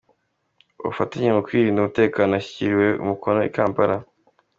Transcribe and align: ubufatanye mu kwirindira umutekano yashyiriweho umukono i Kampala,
ubufatanye 0.81 1.29
mu 1.35 1.41
kwirindira 1.45 1.79
umutekano 1.83 2.31
yashyiriweho 2.33 2.99
umukono 3.03 3.39
i 3.49 3.51
Kampala, 3.55 3.95